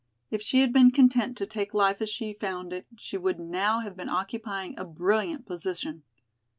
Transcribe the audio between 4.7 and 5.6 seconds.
a brilliant